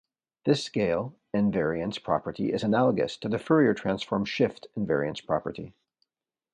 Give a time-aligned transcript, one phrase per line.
[0.45, 5.75] This scale invariance property is analogous to the Fourier Transform's shift invariance property.